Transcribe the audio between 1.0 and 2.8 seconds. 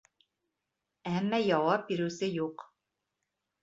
Әммә яуап биреүсе юҡ.